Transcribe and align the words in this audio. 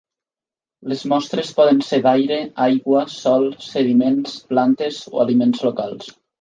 Les 0.93 1.03
mostres 1.11 1.51
poden 1.57 1.83
ser 1.89 1.99
d'aire, 2.07 2.39
aigua, 2.67 3.05
sòl, 3.19 3.47
sediments, 3.69 4.37
plantes 4.55 5.01
o 5.15 5.25
aliments 5.29 5.67
locals. 5.71 6.13